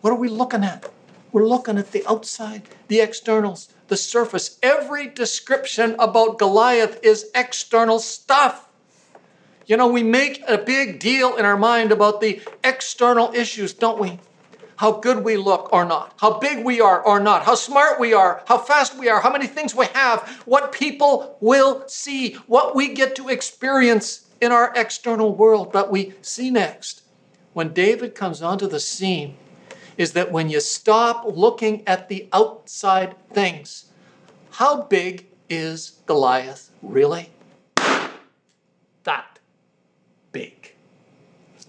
[0.00, 0.90] What are we looking at?
[1.32, 4.58] We're looking at the outside, the externals, the surface.
[4.62, 8.68] Every description about Goliath is external stuff.
[9.66, 13.98] You know, we make a big deal in our mind about the external issues, don't
[13.98, 14.18] we?
[14.76, 18.12] How good we look or not, how big we are or not, how smart we
[18.12, 22.74] are, how fast we are, how many things we have, what people will see, what
[22.74, 25.72] we get to experience in our external world.
[25.72, 27.02] But we see next,
[27.52, 29.36] when David comes onto the scene,
[29.96, 33.86] is that when you stop looking at the outside things,
[34.52, 37.30] how big is Goliath really?
[39.04, 39.38] That
[40.32, 40.72] big.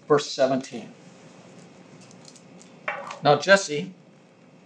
[0.08, 0.92] Verse 17.
[3.24, 3.94] Now Jesse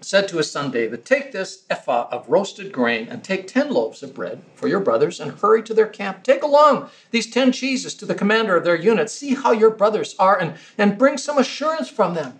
[0.01, 4.01] said to his son David, Take this ephah of roasted grain and take ten loaves
[4.01, 6.24] of bread for your brothers and hurry to their camp.
[6.24, 9.10] Take along these ten cheeses to the commander of their unit.
[9.10, 12.39] See how your brothers are and, and bring some assurance from them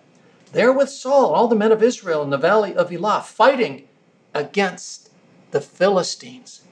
[0.52, 3.88] there with Saul and all the men of Israel in the valley of Elah, fighting
[4.34, 5.10] against
[5.50, 6.62] the Philistines.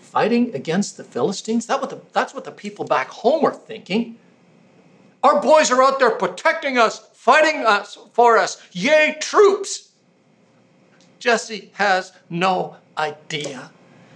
[0.00, 1.66] Fighting against the Philistines?
[1.66, 4.18] That what the, that's what the people back home are thinking.
[5.22, 8.60] Our boys are out there protecting us, fighting us for us.
[8.72, 9.90] Yay, troops!
[11.18, 13.70] Jesse has no idea.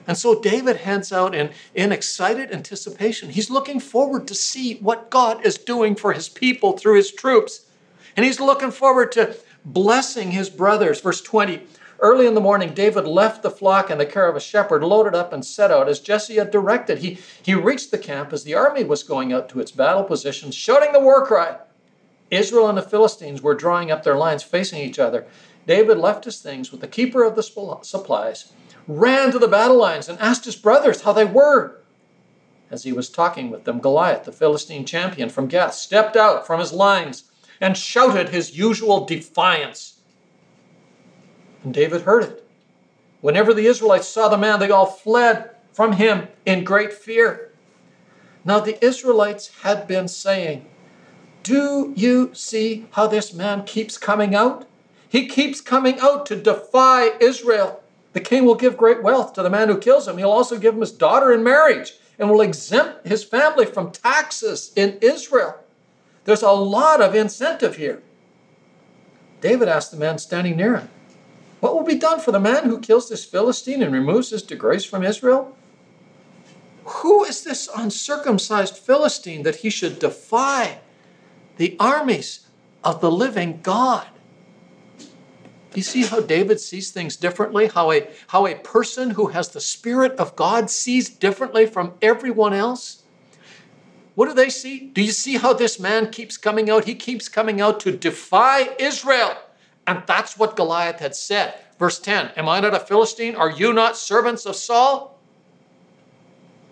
[0.09, 3.31] And so David heads out in, in excited anticipation.
[3.31, 7.66] He's looking forward to see what God is doing for his people through his troops.
[8.17, 11.01] And he's looking forward to blessing his brothers.
[11.01, 11.63] Verse 20
[11.99, 15.15] Early in the morning, David left the flock in the care of a shepherd, loaded
[15.15, 16.99] up, and set out as Jesse had directed.
[16.99, 20.55] He, he reached the camp as the army was going out to its battle positions,
[20.55, 21.57] shouting the war cry.
[22.31, 25.27] Israel and the Philistines were drawing up their lines facing each other.
[25.67, 28.53] David left his things with the keeper of the supplies,
[28.87, 31.81] ran to the battle lines, and asked his brothers how they were.
[32.71, 36.61] As he was talking with them, Goliath, the Philistine champion from Gath, stepped out from
[36.61, 37.25] his lines
[37.61, 40.01] and shouted his usual defiance.
[41.65, 42.49] And David heard it.
[43.21, 47.51] Whenever the Israelites saw the man, they all fled from him in great fear.
[48.45, 50.67] Now the Israelites had been saying,
[51.43, 54.67] Do you see how this man keeps coming out?
[55.09, 57.83] He keeps coming out to defy Israel.
[58.13, 60.19] The king will give great wealth to the man who kills him.
[60.19, 64.73] He'll also give him his daughter in marriage and will exempt his family from taxes
[64.77, 65.59] in Israel.
[66.27, 68.03] There's a lot of incentive here.
[69.41, 70.89] David asked the man standing near him,
[71.61, 74.85] what will be done for the man who kills this Philistine and removes his disgrace
[74.85, 75.57] from Israel?
[76.85, 80.81] Who is this uncircumcised Philistine that he should defy
[81.57, 82.47] the armies
[82.85, 84.07] of the living God?
[85.75, 87.69] You see how David sees things differently?
[87.69, 92.53] How a, how a person who has the Spirit of God sees differently from everyone
[92.53, 93.03] else?
[94.17, 94.81] What do they see?
[94.81, 96.87] Do you see how this man keeps coming out?
[96.87, 99.37] He keeps coming out to defy Israel.
[99.87, 101.55] And that's what Goliath had said.
[101.79, 103.37] Verse 10 Am I not a Philistine?
[103.37, 105.21] Are you not servants of Saul?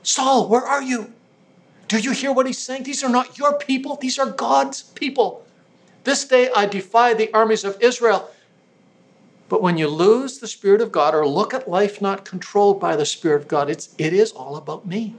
[0.02, 1.12] Saul, where are you?
[1.86, 2.84] Do you hear what he's saying?
[2.84, 5.44] These are not your people, these are God's people.
[6.04, 8.30] This day I defy the armies of Israel.
[9.50, 12.96] But when you lose the Spirit of God or look at life not controlled by
[12.96, 15.16] the Spirit of God, it's, it is all about me.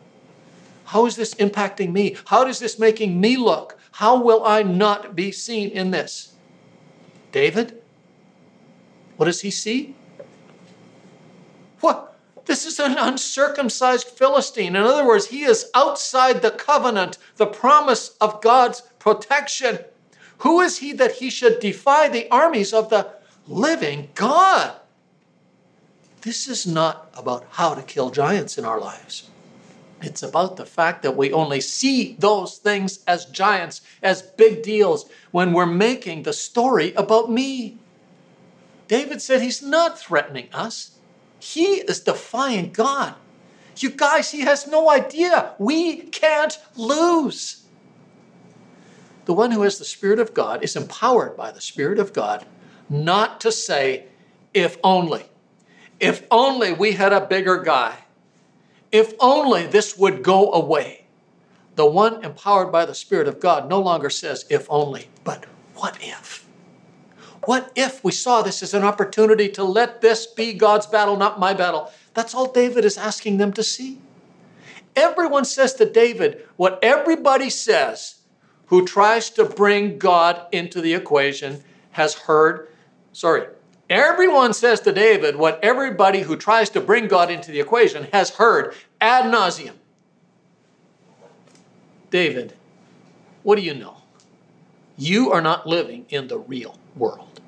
[0.86, 2.15] How is this impacting me?
[2.25, 3.77] How is this making me look?
[3.91, 6.33] How will I not be seen in this?
[7.31, 7.81] David,
[9.17, 9.95] what does he see?
[11.79, 12.15] What?
[12.45, 14.75] This is an uncircumcised Philistine.
[14.75, 19.79] In other words, he is outside the covenant, the promise of God's protection.
[20.39, 23.13] Who is he that he should defy the armies of the
[23.47, 24.75] living God?
[26.21, 29.29] This is not about how to kill giants in our lives.
[30.06, 35.10] It's about the fact that we only see those things as giants, as big deals,
[35.32, 37.80] when we're making the story about me.
[38.88, 40.91] David said he's not threatening us,
[41.39, 43.16] he is defying God.
[43.78, 45.53] You guys, he has no idea.
[45.58, 47.64] We can't lose.
[49.26, 52.45] The one who has the Spirit of God is empowered by the Spirit of God
[52.89, 54.06] not to say,
[54.53, 55.26] if only.
[55.99, 58.05] If only we had a bigger guy.
[58.96, 61.08] If only this would go away.
[61.76, 65.98] The one empowered by the Spirit of God no longer says, if only, but what
[66.00, 66.48] if?
[67.43, 71.41] What if we saw this as an opportunity to let this be God's battle, not
[71.41, 71.91] my battle?
[72.14, 74.00] That's all David is asking them to see.
[74.96, 78.22] Everyone says to David what everybody says
[78.68, 82.70] who tries to bring God into the equation has heard.
[83.12, 83.48] Sorry,
[83.89, 88.30] everyone says to David what everybody who tries to bring God into the equation has
[88.30, 89.76] heard ad nauseum.
[92.10, 92.54] David,
[93.43, 93.98] what do you know?
[94.98, 97.41] You are not living in the real world.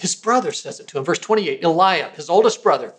[0.00, 1.04] His brother says it to him.
[1.04, 2.94] Verse 28 Eliab, his oldest brother.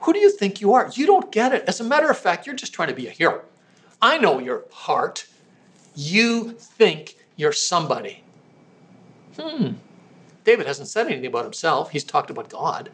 [0.00, 0.90] Who do you think you are?
[0.94, 1.64] You don't get it.
[1.66, 3.42] As a matter of fact, you're just trying to be a hero.
[4.00, 5.26] I know your heart.
[5.94, 8.22] You think you're somebody.
[9.38, 9.72] Hmm.
[10.44, 11.90] David hasn't said anything about himself.
[11.90, 12.90] He's talked about God.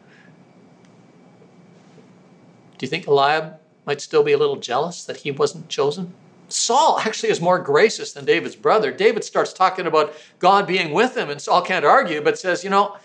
[2.77, 6.13] Do you think Eliab might still be a little jealous that he wasn't chosen?
[6.49, 8.91] Saul actually is more gracious than David's brother.
[8.91, 12.69] David starts talking about God being with him, and Saul can't argue, but says, You
[12.69, 12.97] know,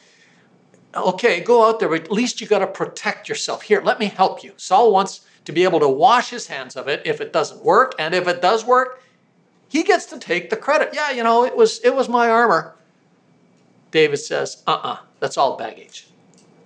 [0.94, 3.62] okay, go out there, but at least you got to protect yourself.
[3.62, 4.52] Here, let me help you.
[4.56, 7.94] Saul wants to be able to wash his hands of it if it doesn't work,
[7.98, 9.02] and if it does work,
[9.68, 10.90] he gets to take the credit.
[10.92, 12.74] Yeah, you know, it was it was my armor.
[13.90, 16.08] David says, "Uh-uh, that's all baggage.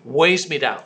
[0.04, 0.82] Weighs me down."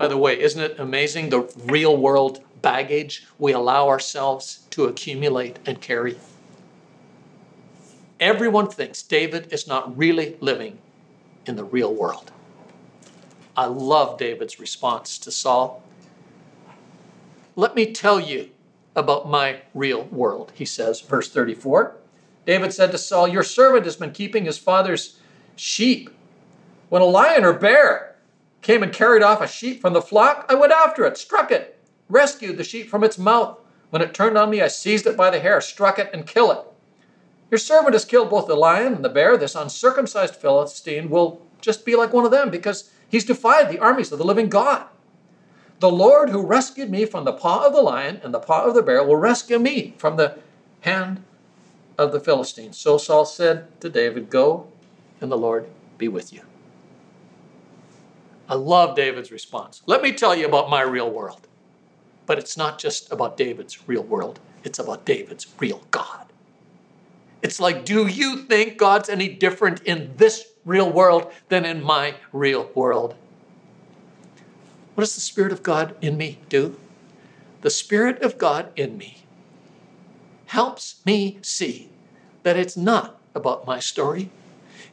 [0.00, 5.58] By the way, isn't it amazing the real world baggage we allow ourselves to accumulate
[5.66, 6.16] and carry.
[8.18, 10.78] Everyone thinks David is not really living
[11.44, 12.32] in the real world.
[13.54, 15.82] I love David's response to Saul.
[17.54, 18.48] Let me tell you
[18.96, 21.94] about my real world, he says, verse 34.
[22.46, 25.18] David said to Saul, Your servant has been keeping his father's
[25.56, 26.08] sheep.
[26.88, 28.09] When a lion or bear
[28.62, 31.78] came and carried off a sheep from the flock, I went after it, struck it,
[32.08, 33.58] rescued the sheep from its mouth.
[33.90, 36.56] When it turned on me, I seized it by the hair, struck it, and killed
[36.56, 36.64] it.
[37.50, 39.36] Your servant has killed both the lion and the bear.
[39.36, 44.12] This uncircumcised Philistine will just be like one of them because he's defied the armies
[44.12, 44.86] of the living God.
[45.80, 48.74] The Lord who rescued me from the paw of the lion and the paw of
[48.74, 50.38] the bear will rescue me from the
[50.82, 51.24] hand
[51.98, 52.78] of the Philistines.
[52.78, 54.68] So Saul said to David, Go,
[55.20, 55.66] and the Lord
[55.98, 56.42] be with you.
[58.50, 59.80] I love David's response.
[59.86, 61.46] Let me tell you about my real world.
[62.26, 66.26] But it's not just about David's real world, it's about David's real God.
[67.42, 72.16] It's like, do you think God's any different in this real world than in my
[72.32, 73.14] real world?
[74.94, 76.78] What does the Spirit of God in me do?
[77.60, 79.22] The Spirit of God in me
[80.46, 81.88] helps me see
[82.42, 84.28] that it's not about my story.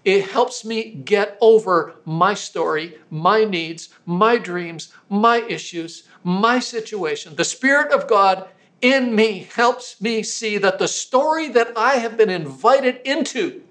[0.08, 7.36] It helps me get over my story, my needs, my dreams, my issues, my situation.
[7.36, 8.48] The Spirit of God
[8.82, 13.62] in me helps me see that the story that I have been invited into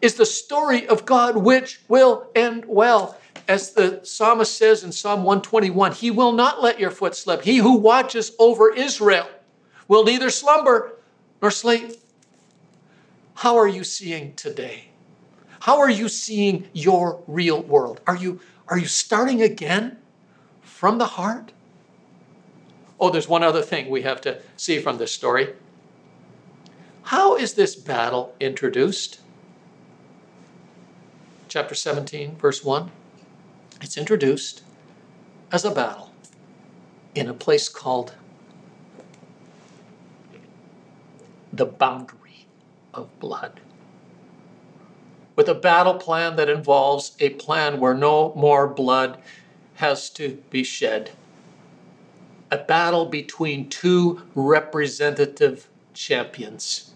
[0.00, 5.24] is the story of God which will end well as the psalmist says in Psalm
[5.24, 7.42] 121, He will not let your foot slip.
[7.42, 9.28] He who watches over Israel
[9.88, 11.00] will neither slumber
[11.42, 11.96] nor sleep.
[13.34, 14.89] How are you seeing today?
[15.60, 18.00] How are you seeing your real world?
[18.06, 19.98] Are you, are you starting again
[20.62, 21.52] from the heart?
[22.98, 25.54] Oh, there's one other thing we have to see from this story.
[27.04, 29.20] How is this battle introduced?
[31.48, 32.90] Chapter 17, verse 1.
[33.82, 34.62] It's introduced
[35.52, 36.10] as a battle
[37.14, 38.14] in a place called
[41.52, 42.46] the boundary
[42.94, 43.60] of blood.
[45.40, 49.22] With a battle plan that involves a plan where no more blood
[49.76, 51.12] has to be shed.
[52.50, 56.92] A battle between two representative champions.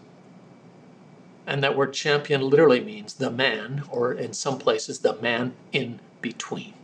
[1.47, 6.01] And that word champion literally means the man, or in some places, the man in
[6.21, 6.75] between.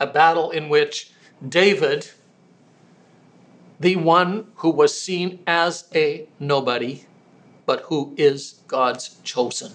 [0.00, 1.10] A battle in which
[1.46, 2.12] David,
[3.78, 7.04] the one who was seen as a nobody,
[7.68, 9.74] but who is God's chosen,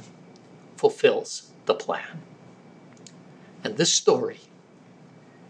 [0.78, 2.24] fulfills the plan.
[3.64, 4.40] And this story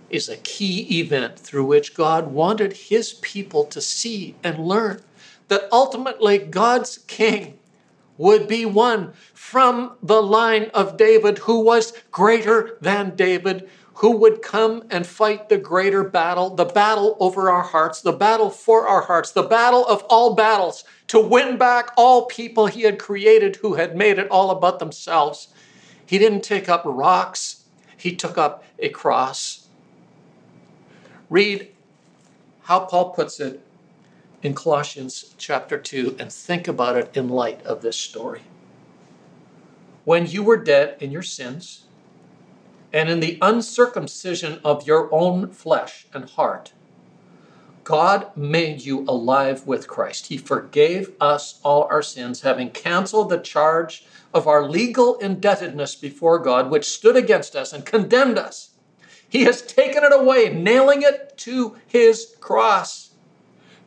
[0.09, 5.01] is a key event through which God wanted his people to see and learn
[5.47, 7.59] that ultimately God's king
[8.17, 14.41] would be one from the line of David who was greater than David, who would
[14.41, 19.03] come and fight the greater battle, the battle over our hearts, the battle for our
[19.03, 23.75] hearts, the battle of all battles, to win back all people he had created who
[23.75, 25.49] had made it all about themselves.
[26.05, 27.63] He didn't take up rocks,
[27.97, 29.67] he took up a cross.
[31.29, 31.69] Read
[32.63, 33.61] how Paul puts it
[34.41, 38.41] in Colossians chapter 2 and think about it in light of this story.
[40.03, 41.85] When you were dead in your sins
[42.91, 46.73] and in the uncircumcision of your own flesh and heart,
[47.83, 50.27] God made you alive with Christ.
[50.27, 56.39] He forgave us all our sins, having canceled the charge of our legal indebtedness before
[56.39, 58.69] God, which stood against us and condemned us.
[59.27, 63.11] He has taken it away, nailing it to his cross.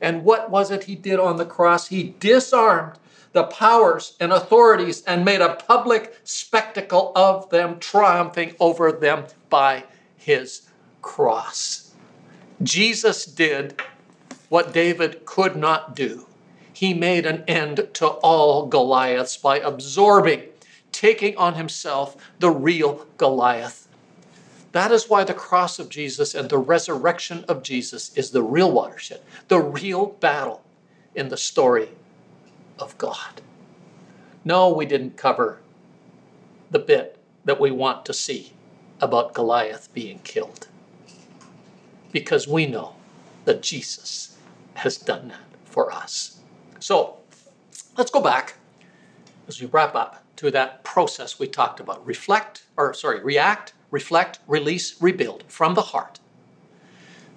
[0.01, 1.89] And what was it he did on the cross?
[1.89, 2.99] He disarmed
[3.33, 9.85] the powers and authorities and made a public spectacle of them, triumphing over them by
[10.17, 10.69] his
[11.01, 11.86] cross.
[12.63, 13.81] Jesus did
[14.49, 16.27] what David could not do.
[16.73, 20.43] He made an end to all Goliaths by absorbing,
[20.93, 23.87] taking on himself the real Goliath
[24.77, 28.71] that is why the cross of Jesus and the resurrection of Jesus is the real
[28.71, 30.63] watershed, the real battle
[31.15, 31.89] in the story
[32.79, 33.41] of God.
[34.45, 35.61] No, we didn't cover
[36.71, 38.53] the bit that we want to see
[39.01, 40.69] about Goliath being killed.
[42.13, 42.95] Because we know
[43.45, 44.37] that Jesus
[44.75, 46.41] has done that for us.
[46.81, 47.19] So
[47.97, 48.55] let's go back
[49.49, 52.07] as we wrap up to that process we talked about.
[52.07, 56.21] Reflect, or sorry, react, reflect, release, rebuild from the heart.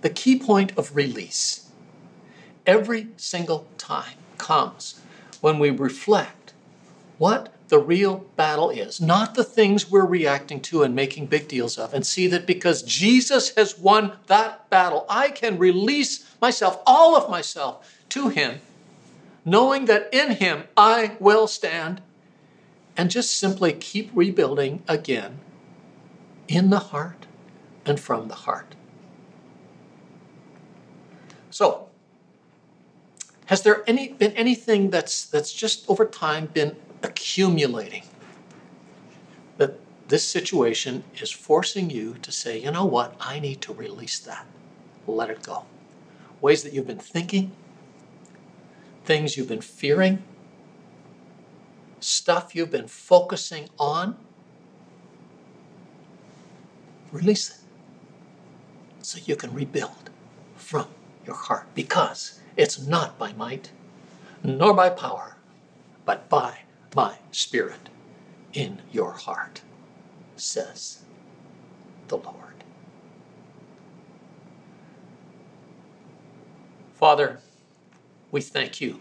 [0.02, 1.70] The key point of release
[2.66, 5.02] every single time comes
[5.42, 6.54] when we reflect
[7.18, 11.78] what the real battle is, not the things we're reacting to and making big deals
[11.78, 17.16] of, and see that because Jesus has won that battle, I can release myself, all
[17.16, 18.60] of myself, to Him,
[19.46, 22.02] knowing that in Him I will stand
[22.98, 25.40] and just simply keep rebuilding again
[26.48, 27.28] in the heart
[27.86, 28.76] and from the heart.
[31.52, 31.88] So,
[33.46, 38.04] has there any been anything that's that's just over time been accumulating?
[39.58, 44.20] That this situation is forcing you to say, you know what, I need to release
[44.20, 44.46] that.
[45.08, 45.66] Let it go.
[46.42, 47.52] Ways that you've been thinking,
[49.06, 50.24] things you've been fearing,
[52.00, 54.16] stuff you've been focusing on.
[57.12, 57.60] Release it
[59.02, 60.10] so you can rebuild
[60.56, 60.88] from
[61.26, 63.72] your heart because it's not by might
[64.44, 65.36] nor by power,
[66.06, 66.60] but by
[66.96, 67.90] my Spirit
[68.54, 69.62] in your heart,
[70.36, 71.04] says
[72.08, 72.36] the Lord.
[76.96, 77.40] Father,
[78.32, 79.00] we thank you.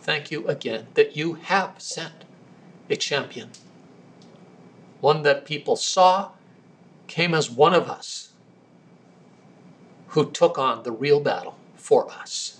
[0.00, 2.24] Thank you again that you have sent
[2.88, 3.50] a champion,
[5.00, 6.30] one that people saw
[7.06, 8.32] came as one of us
[10.08, 12.57] who took on the real battle for us.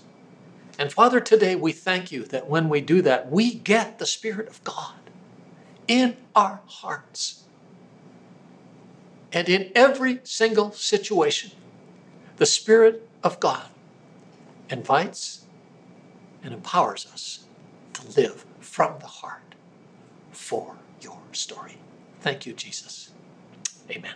[0.79, 4.47] And Father, today we thank you that when we do that, we get the Spirit
[4.47, 4.93] of God
[5.89, 7.43] in our hearts.
[9.33, 11.51] And in every single situation,
[12.37, 13.67] the Spirit of God
[14.69, 15.45] invites
[16.41, 17.43] and empowers us
[17.95, 19.55] to live from the heart
[20.31, 21.77] for your story.
[22.21, 23.11] Thank you, Jesus.
[23.91, 24.15] Amen.